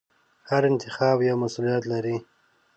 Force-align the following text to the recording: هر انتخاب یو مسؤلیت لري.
هر 0.49 0.61
انتخاب 0.71 1.17
یو 1.29 1.37
مسؤلیت 1.43 1.83
لري. 1.91 2.17